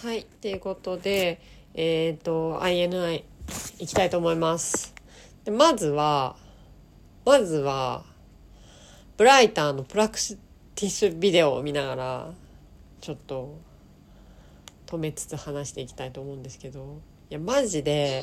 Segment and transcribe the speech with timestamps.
[0.00, 1.40] はい、ということで、
[1.74, 3.24] えっ、と、INI
[3.80, 4.94] いきたいと思います。
[5.44, 6.36] でまずは、
[7.24, 8.04] まずは、
[9.16, 10.16] ブライターのプラク
[10.76, 12.30] ティッシュビデオを見ながら、
[13.00, 13.58] ちょっと、
[14.86, 18.22] 止めつつ話していきたいと思うんですけど、いや、マジで、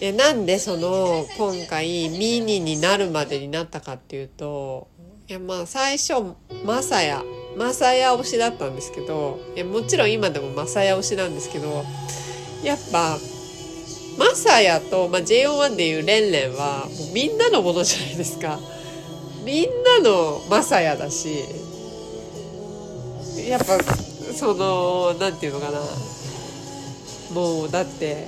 [0.00, 4.88] いやなんでその今回ミニになるまでになったかっていうと
[5.26, 6.34] いやまあ最初
[6.66, 7.24] マサヤ
[7.56, 11.84] マサヤ推しだったんですけどいやもちろん今でもマサヤ推しなんですけど
[12.62, 13.18] やっぱ
[14.18, 18.58] マサヤと、まあ、JO1 でいうレンレンはもうみんなのものじゃないですか。
[19.44, 21.44] みんなのマサヤだし
[23.46, 23.78] やっぱ
[24.34, 25.80] そのなんていうのかな。
[27.32, 28.26] もうだって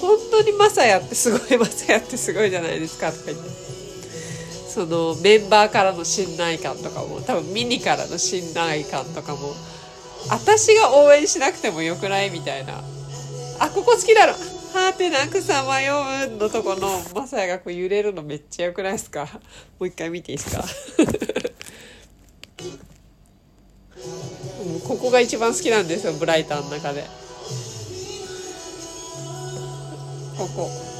[0.00, 3.71] 本当にマサヤってすごいマサヤってすごいじゃないですかとか言って。
[4.72, 9.52] そのメンバーからの信頼感とかも多分ミニからの信頼感とかも
[10.30, 12.82] 私が応援しなくてもよくないみたいな。
[13.58, 14.32] あここ好きだろ。
[14.32, 19.24] はてなくさ迷うのとこのマサヤがこう揺れるのめっちゃよくないですか。
[19.24, 19.30] も
[19.80, 20.64] う一回見ていいですか。
[24.88, 27.04] ここが一番好きなんですよブライターの中で。
[30.38, 30.91] ここ。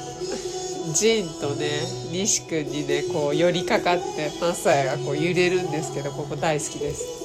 [0.92, 1.80] ジンとね
[2.10, 7.22] 西君にねこう寄りかかってマサヤがこう揺れるんですけどここ大好きです。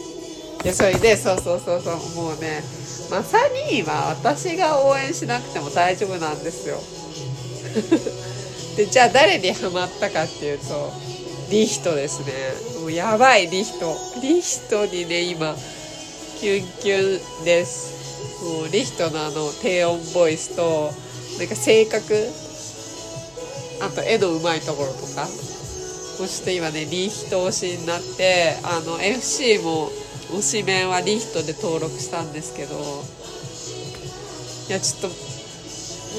[0.63, 2.61] でそれでそうそうそうそうもうね
[3.09, 6.77] マサニーは私が応援しなくても大丈夫なんですよ。
[8.75, 10.91] でじゃあ誰にハマったかっていうと
[11.49, 12.33] リヒトですね。
[12.79, 13.95] もうやばいリヒト。
[14.21, 15.55] リヒトにね今
[16.39, 17.97] キュンキュンです。
[18.43, 20.91] もうリヒトのあの低音ボイスと
[21.39, 22.29] なんか性格
[23.81, 25.27] あと絵のうまいところとか。
[26.17, 29.91] そして今ねリヒト推しになってあの FC も
[30.31, 32.75] 推しメンはリヒトで登録したんですけど。
[34.67, 35.07] いやちょっと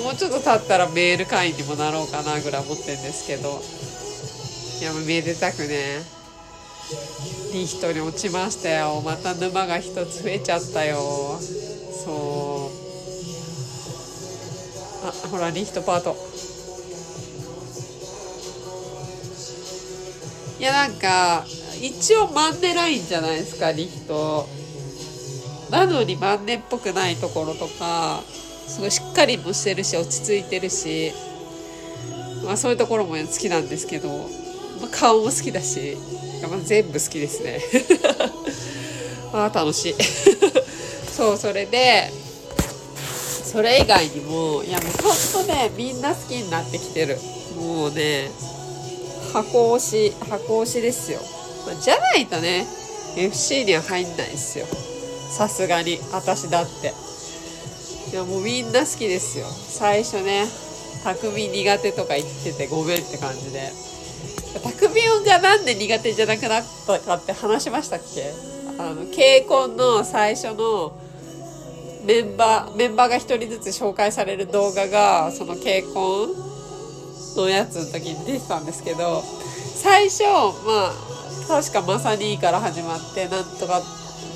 [0.04, 3.60] もうちょっと経ったらメール会員にもなろうかなぐらい思ってるんですけど。
[4.80, 6.02] いやもうめでたくね。
[7.52, 9.02] リヒトに落ちましたよ。
[9.04, 10.96] また沼が一つ増えちゃったよ。
[12.04, 12.70] そ
[15.02, 15.06] う。
[15.08, 16.16] あほらリヒトパート。
[20.58, 21.44] いやなんか
[21.80, 24.46] 一応マンネラインじゃないですかリヒト。
[25.70, 28.22] なのにマンネっぽくないところとか
[28.66, 31.12] すごいしっかりもしてるし落ち着いてるし。
[32.44, 35.96] まあそういうところも好きなんですけど、まあ、顔も好きだし、
[36.48, 37.60] まあ、全部好きですね。
[39.32, 39.94] ああ楽しい。
[41.14, 42.12] そうそれで
[43.44, 47.18] それ以外にもいやもうほんとねみんな好きになってきてる。
[47.56, 48.30] もうね
[49.32, 51.20] 箱推し箱推しですよ、
[51.66, 52.66] まあじゃないとね
[53.16, 54.66] FC には入んないですよ。
[55.30, 56.92] さすがに私だって。
[58.10, 59.46] いやもうみんな好きですよ。
[59.46, 60.46] 最初ね
[61.04, 63.70] 匠苦手とか言っててごめんって感じで。
[64.62, 68.32] 匠がなんで苦手じゃなくなったかって話しましたっけ？
[68.78, 70.98] あの k コンの最初の
[72.04, 76.28] メンバーメンバーが一人ずつ紹介される動画がその k コン
[77.42, 80.24] のやつの時に出てたんですけど最初
[80.66, 80.92] まあ
[81.48, 83.82] 確かまさにから始まってなんとか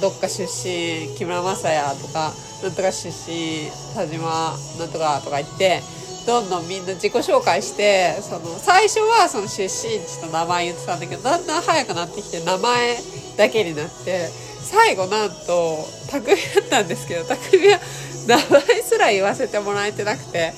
[0.01, 2.33] どっか出身木村雅也とか
[2.63, 5.81] なんとか出身田島なんとかとか言って
[6.27, 12.97] どんどんみんな自己紹介してその最初はその出身地と名前言ってたんだけどだんだん早くなってきて名前
[13.37, 14.29] だけになって
[14.61, 17.81] 最後なんと匠だったんですけど匠は
[18.29, 20.53] 名前すら言わせてもらえてなくて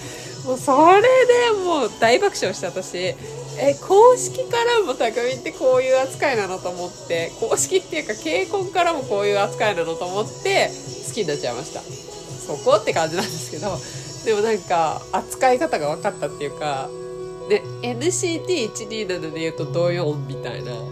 [0.44, 3.14] もうそれでもう大爆笑した私。
[3.56, 7.32] え公式からも匠ってこういう扱いなのと思って。
[7.40, 10.70] 公式っていうか稽古からもこういう扱いなのと思って
[11.06, 11.80] 好きになっちゃいました。
[11.80, 13.78] そこって感じなんですけど。
[14.24, 16.88] でもなんか扱い方が分かったっていうか
[17.48, 20.72] で NCT127 で言うと同様音みたいな。
[20.72, 20.86] も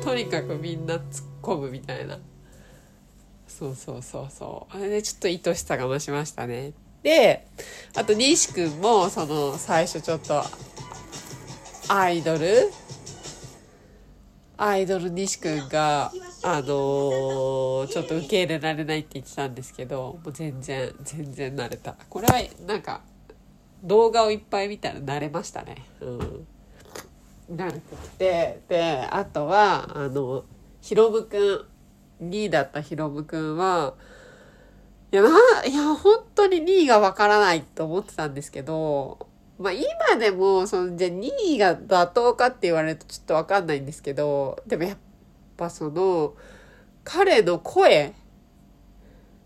[0.00, 1.02] うとにかくみんな突っ
[1.42, 2.18] 込むみたいな。
[3.48, 4.76] そうそうそうそう。
[4.76, 6.72] あれでちょっと愛しさが増しましたね。
[7.04, 7.46] で
[7.94, 10.42] あと西くんもその最初ちょっと
[11.88, 12.70] アイドル
[14.56, 16.10] アイドル西くんが
[16.42, 21.94] あのーちょっと受け入れられないって言ってたんですけどもう全然全然慣れた。
[22.08, 23.02] これはなんか
[23.82, 25.84] 動画をいっぱい見たら慣れましたね。
[26.00, 26.46] うん。
[27.54, 30.44] 慣れてきてであとはあの
[30.80, 31.68] ひろむく
[32.22, 33.94] ん2位だったひろむくんは
[35.14, 35.28] いやな
[35.64, 39.28] いや本当に2位がわからないと思ってたんですけど
[39.60, 39.86] まあ今
[40.18, 44.98] でもそのじゃあ2位が妥当かって言われるとちょっとわかんないんですけどでもやっ
[45.56, 46.34] ぱその
[47.04, 48.12] 彼の声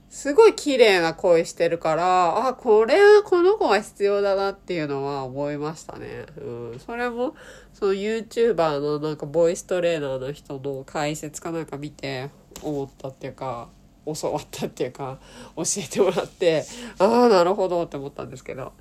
[0.09, 6.25] すごい綺麗な声してるから、あ、これはこの子は必要だなっていうのは思いましたね。
[6.39, 6.81] うん。
[6.81, 7.35] それも、
[7.75, 12.31] その YouTuber のなんかボイストレーナーの人の解説かなんか見て
[12.63, 13.69] 思ったっていうか、
[14.15, 15.19] 教わったっていうか、
[15.57, 16.65] 教えてもらって、
[16.99, 18.73] ああ、なるほどって思ったんですけど。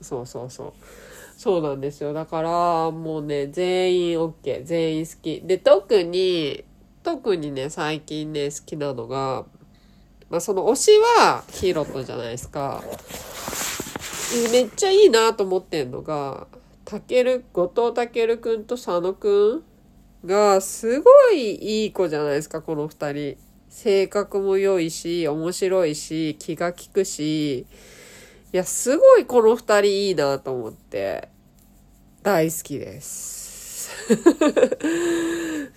[0.00, 0.72] そうそうそう。
[1.36, 2.12] そうなんですよ。
[2.12, 4.64] だから、もうね、全員 OK。
[4.64, 5.42] 全員好き。
[5.42, 6.64] で、特に、
[7.02, 9.44] 特にね、最近ね、好きなのが、
[10.30, 10.90] まあ、その推し
[11.22, 12.82] はヒーロトじゃないですか。
[14.50, 16.46] めっちゃいいなと思ってんのが、
[16.84, 19.62] たける、後藤たけるくんと佐野く
[20.24, 23.36] んが、すごいいい子じゃないですか、この二人。
[23.76, 27.66] 性格も良いし、面白いし、気が利くし、い
[28.52, 31.28] や、すごいこの二人いいなと思って、
[32.22, 33.90] 大好きです。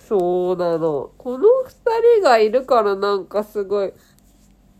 [0.08, 1.12] そうなの。
[1.18, 3.92] この二人がいるからなんかすごい、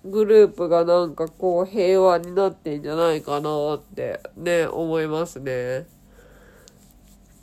[0.03, 5.87] グループがなんかこう平和になってんじゃないかなってね、思いますね。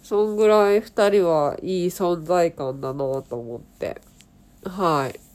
[0.01, 4.01] そんぐらい二人はいい存在感だなと思って、
[4.63, 5.26] はい、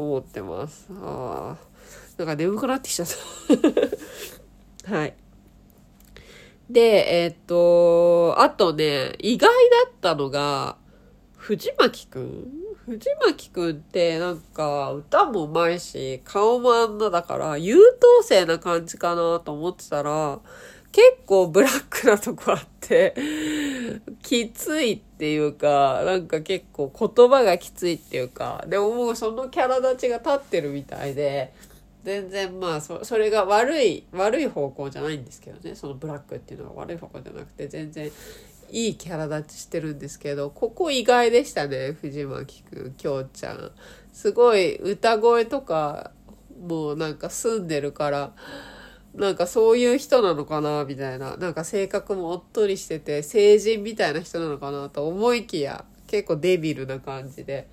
[0.00, 0.88] 思ってます。
[1.02, 1.58] ああ、
[2.18, 3.08] なんか眠くなってきちゃっ
[4.84, 4.90] た。
[4.96, 5.14] はい。
[6.68, 9.48] で、えっ、と、あとね、意外
[9.84, 10.76] だったのが、
[11.36, 12.46] 藤巻くん？
[12.86, 20.40] 藤巻くんってなんか歌も上手いし、顔もあんなだから優等生な感じかなと思ってたら、
[20.92, 23.14] 結構ブラックなとこあって、
[24.22, 31.52] きついっていうか、なんか結構言葉がきついっていうか、でももうそのキャラ立ちが立ってるみたいで、
[32.02, 35.74] 全然まあそそれが悪い悪い方向じゃないんですけどね。
[35.74, 38.10] そのブラックっていうのは悪い方向じゃなくて全然
[38.70, 43.70] いいキャラ立ちしてるんですけどここ意外でしたね藤巻くんきょうちゃん。
[44.12, 46.12] すごい歌声とか
[46.66, 48.32] もうなんか住んでるから
[49.14, 51.36] なんかそういう人なのかなみたいな。
[51.36, 57.68] なんか性格もおっとりしてて成人みたいな人なのかなと思いきや結構デビルな感じで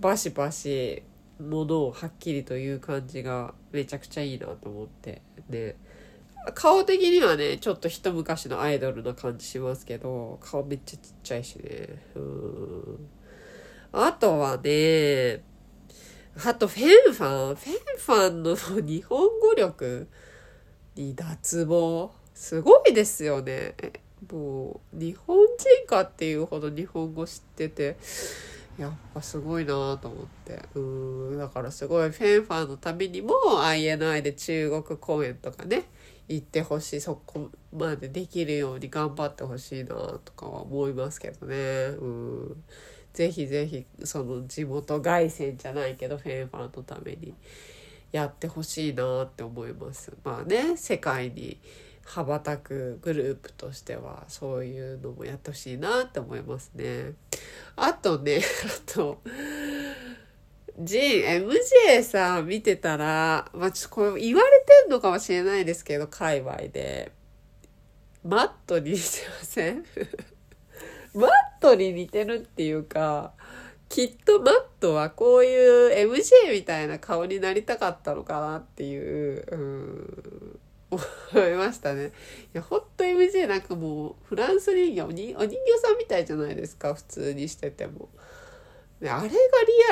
[0.00, 1.02] バシバシ
[1.40, 5.22] ものをはっきりという感じがめちゃくちゃいいなと思って。
[5.48, 5.76] ね
[6.54, 12.02] 顔的にはねちょっと一昔のアイドルな感じしますけど顔めっちゃちっちゃいしね。
[12.14, 13.08] うん。
[13.92, 15.44] あとはね
[16.44, 17.54] あとフェンファン。
[17.56, 20.08] フェンファンの日本語力。
[20.96, 23.74] に脱帽すごいですよね。
[24.30, 27.96] もう日本人かっていうほど日本語知ってて。
[28.78, 30.62] やっぱすごいなと思って。
[30.74, 30.80] う
[31.34, 31.38] ん。
[31.38, 35.84] だからすごいフェンファンのためにも INI で中国公演とかね。
[36.28, 37.00] 行ってほしい。
[37.00, 39.94] そこまでできるように頑張ってほしいな
[40.24, 41.56] とかは思いますけどね。
[42.00, 42.64] うん。
[43.12, 47.34] ぜひぜひその地元凱旋じゃないけどフェンファンのために。
[48.12, 51.58] やってほしいなって思いますまあね世界に
[52.04, 57.12] 羽ばたくグループとしてはそういうのもやってほしいなって思いますね。
[57.76, 58.40] あとね、
[58.88, 59.22] あと、
[60.78, 67.12] ジン、MJ さん見てたら、まあ、ちょっとこれ言われてんのかもしれないですけど、界隈で。
[68.24, 69.84] マットに似てません？
[71.14, 71.30] マッ
[71.60, 73.32] トに似てるっていうか、
[73.92, 82.06] きっとマットはこういう MJ みたいな顔になりたかったのかなっていう、うん、思いましたね。
[82.06, 82.10] い
[82.54, 88.08] や、ほんと MJ なんかもうフランス人形、お人お人形さんみたいじゃないですか、普通にしてても。
[89.02, 89.38] ね、あれがリ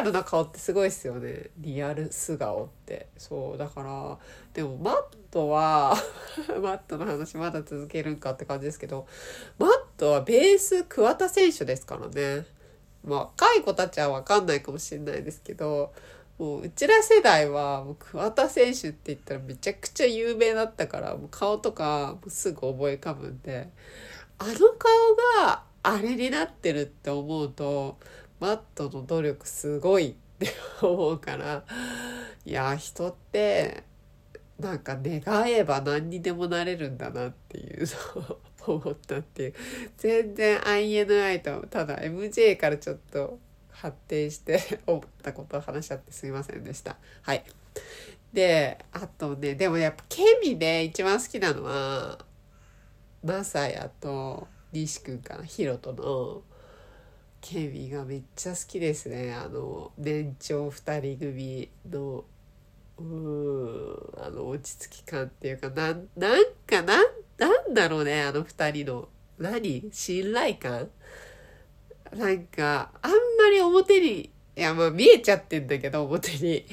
[0.01, 1.51] アルな顔ってすごいですよね。
[1.59, 3.09] リアル素顔って。
[3.19, 4.19] そう、だから、
[4.55, 5.95] でもマットは、
[6.63, 9.07] マットの話まだ続けるんかって感じですけど、
[9.59, 12.60] マットはベース桑田選手ですからね。
[13.05, 15.93] まあ、若い子たちはわかんないかもしれないですけど、
[16.41, 23.69] もううちら世代はもう桑田選手って言ったらめちゃくちゃ有名だったからもう顔とかもうすぐ覚え浮かぶんで
[24.39, 27.99] あの顔があれになってるって思うと
[28.41, 30.49] マットの努力すごいって
[30.81, 31.63] 思うから
[32.47, 33.85] いや人って
[34.59, 39.55] なんか願えば何にでもなれるんだなっていうのを思ったっていう
[39.97, 43.39] 全然 INI とただ MJ からちょっと
[43.81, 46.99] 発展して 思ったことを話しちゃってすみませんでした。
[47.23, 47.45] はい。
[48.33, 52.25] で、あとね、でもやっぱケミで一番好きなのは、
[53.25, 56.43] マサヤと西くんかな、ヒロトの
[57.41, 59.35] ケミがめっちゃ好きですね。
[59.35, 62.25] あの、年長二人組の、
[62.99, 67.07] うん、あの、落ち着き感っていうか、なん、なんか、なん、
[67.41, 69.89] なんだろうね、あの二人の、何？
[69.93, 70.89] 信頼感？
[72.15, 76.67] なんか、あんまり表に、いや、まあ見えちゃってんだけど、表に。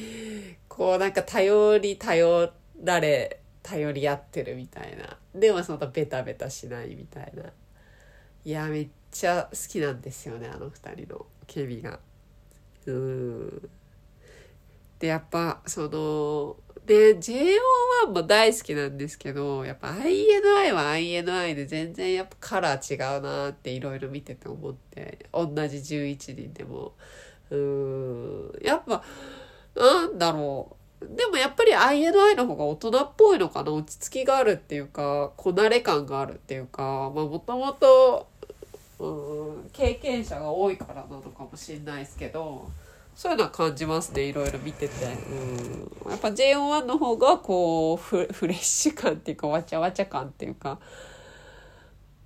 [0.78, 2.52] こうなんか頼り頼
[2.84, 5.18] られ頼り合ってるみたいな。
[5.34, 7.46] でもそのベタベタしないみたいな。
[8.46, 12.00] いやめっちゃ好きなんですよねあの二人のケミが。
[12.86, 13.70] うん。
[15.00, 26.94] でやっぱそので JO1 も大好きなんですけどやっぱ INI は INI で全然やっぱカラー違うなっていろいろ見てて思って同じ11人でも。
[27.50, 29.04] うんやっぱ
[29.76, 31.16] なんだろう。
[31.16, 33.72] でもやっぱり INI の方が大人っぽいのかな。
[33.72, 38.28] 落ち着きがあるっていうかこなれ感があるっていうかまあもともと
[39.72, 42.70] 経験者が多いからなのかもしれないですけど
[43.18, 44.94] そういうのは感じますねいろいろ見てて、
[46.06, 50.78] うん、やっぱ JO1 の方がこうフフレッシュ感っていうかわちゃわちゃ感っていうか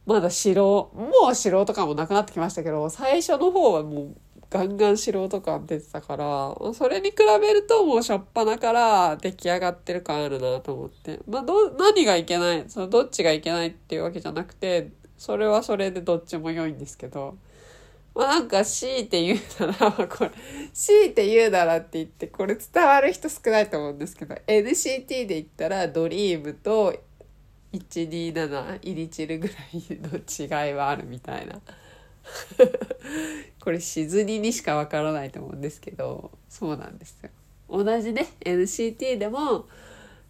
[0.05, 4.15] まだ素人もう素人感もなくなってきましたけど最初の方はもう
[4.49, 11.21] ガンガン素人感出てたからそれに比べるともう初っ端から出来上がってる感あるなと思って。
[11.25, 17.37] まあど何がいけないそのどっちがいけないっていうわけじゃなくてそれはそれでどっちも良いんですけど。
[18.13, 20.31] まあ、なんか強いて言うなら、これ、
[20.73, 26.93] 強いて言うならって言って、これ伝わる人少ないと思うんですけど、NCT で言ったらドリームと
[27.73, 29.57] 127イリチルぐらい
[29.89, 31.61] の違いはあるみたいな。
[33.59, 37.29] これシズニにしかわからないと思うんですけど、そうなんですよ。
[37.69, 39.67] 同じね、NCT でも、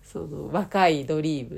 [0.03, 1.49] その若いドリー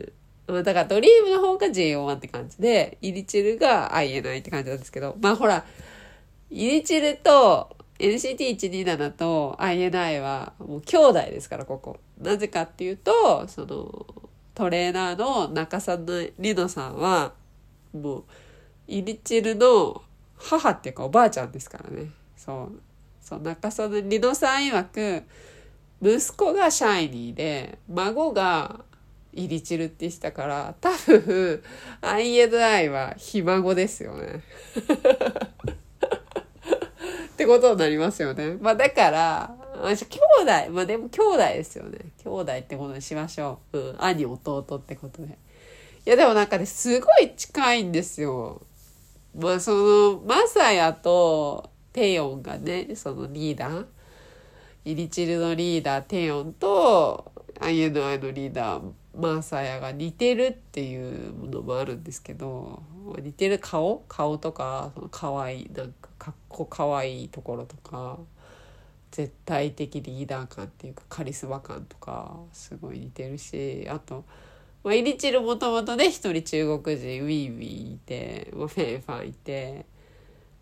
[0.47, 0.63] ム。
[0.63, 5.65] だからドリームの方が JO1 って感じで、イリチルが INI って感じなんですけど、まあほら、
[6.53, 11.97] イリチルと NCT127 と INI はもう兄弟ですから、ここ。
[12.21, 14.05] なぜかっていうと、その、
[14.53, 17.33] トレーナーの中さんのリノさんは、
[17.91, 18.23] もう、
[18.87, 20.03] イリチルの
[20.37, 22.11] 母っていうかおばあちゃんですからね。
[22.37, 22.81] そう。
[23.19, 25.23] そう、中さんのリノさん曰く、
[26.03, 28.81] 息子がシャイニーで、孫が
[29.33, 31.63] イリチルって言ってたから、多分、
[32.01, 34.43] INI はひ孫ですよね。
[37.43, 38.57] ってことになりますよね。
[38.61, 41.99] まあだから、兄弟、まあでも兄弟ですよね。
[42.23, 43.77] 兄弟ってことにしましょう。
[43.77, 43.95] うん。
[44.03, 45.37] 兄、弟ってことで。
[46.05, 48.61] いやでもなんかね、すごい近いんですよ。
[49.37, 53.85] まあその、マサヤとテヨンがね、そのリーダー、
[54.85, 62.83] イリチルのリーダーテヨンと INI のリーダーマサヤが似てるっていうものもあるんですけど、
[63.21, 64.03] 似てる顔？
[64.07, 68.17] 顔とか、その可愛い、なんかかっこ可愛いところとか
[69.11, 74.23] 絶対的リーダー感っていうかカリスマ感とかすごい似てるしあと、
[74.85, 79.85] まあ、イリチルもともとね一人中国人ウィーウィーいて、まあ、フェンファンいて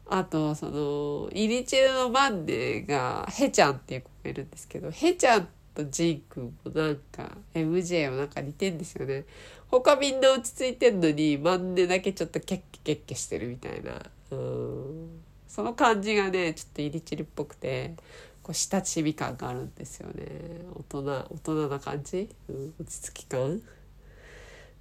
[0.10, 9.26] あとそのイリチルのマンネがヘちゃんっていう子がいるんですけどヘちゃんっとジンくんもなんか MJ もなんか似てんですよね。
[9.68, 14.02] 他みんな落ち着いてんのにマンネだけちょっとケッケケッケしてるみたいな。
[14.32, 15.22] うん。
[15.48, 17.96] その感じがねちょっとイリチリっぽくて
[18.42, 20.26] こう親しみ感があるんですよね。
[20.74, 23.62] 大人大人な感じ、うん、落ち着き感？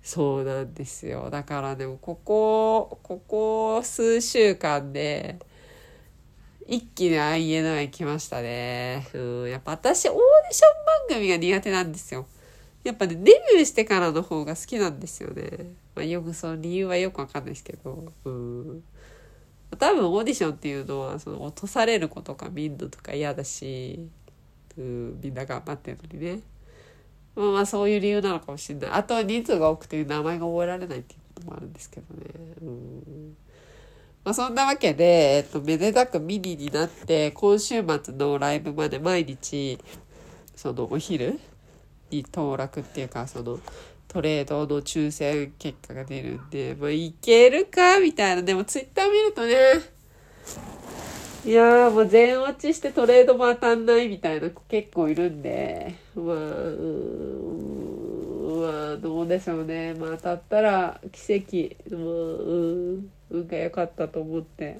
[0.03, 1.29] そうなんですよ。
[1.31, 5.39] だからでもここここ数週間で
[6.71, 9.05] 一気に INI 来ましたね。
[9.13, 10.67] うん、やっぱ私オーディショ
[11.11, 12.29] ン番組が苦手なんですよ。
[12.85, 15.75] やっぱね、デビューしてからの方が好きなんですよね。
[15.97, 18.13] まあ、よくその理由はよくわかんないですけど。
[18.25, 18.85] うん。
[19.77, 24.09] 多分オーディションっていうのはその落とされることが見んのとか嫌だし、
[24.79, 26.41] うん、みんな頑張ってるのにね。
[27.35, 28.91] まあまあそういう理由なのかもしれない。
[28.93, 32.27] あとは人数が多くて名前が覚えられないっていうこともあるんですけどね。
[32.63, 32.90] うん
[34.31, 39.77] まあ、そんなわけで、えっと、めでたくミニになって、今週末のライブまで毎日、
[40.55, 41.41] そのお昼
[42.13, 43.59] に登録っていうか、その
[44.07, 47.99] トレードの抽選結果が出るんで、まあ、いけるか？
[47.99, 48.43] みたいな。
[48.45, 49.55] でもツイッター見るとね、
[51.45, 56.39] いやーもう全落ちしてトレードも当たんないみたいな子結構いるんで、まあ、う
[58.55, 59.95] ん、まあ、どうでしょうね。
[59.95, 64.79] まあ当たったら奇跡、う、うん、運が良かったと思って、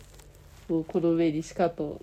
[0.69, 2.01] もうこの上にしかと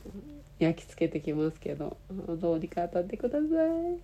[0.59, 1.97] 焼き付けてきますけど
[2.41, 3.47] どうにか当たってください。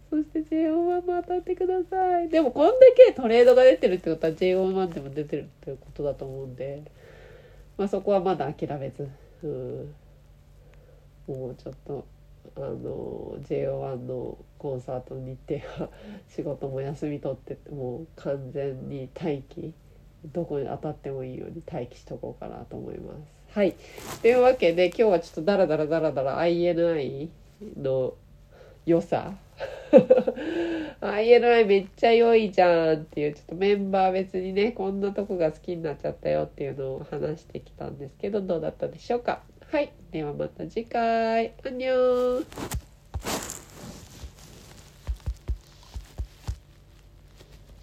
[0.09, 2.29] そして JO1 も当たってください。
[2.29, 6.83] でもこんだけトレードが出てるってことは JO1 でも出てるってことだと思うんで
[7.77, 9.09] まあそこはまだ諦めず
[9.43, 9.95] うん。
[11.27, 12.05] もうちょっと
[12.55, 15.89] あの JO1 のコンサートの日程は
[16.27, 19.73] 仕事も休み取ってもう完全に待機
[20.25, 23.57] どこに当たってもいいように待機しとこうかなと思います。
[23.57, 23.75] はい。
[24.21, 27.29] というわけで今日はちょっとダラダラダラダラ INI
[27.77, 28.15] の
[28.85, 29.33] 良さ。
[31.01, 39.41] INI めっちゃ良いじゃんっていうちょっとメンバー別にねこんなとこが好きになっちゃったよっていうのを話してきたんですけどどうだったでしょうか。
[39.71, 39.91] はい。
[40.11, 41.53] ではまた次回。
[41.65, 42.82] アンニョン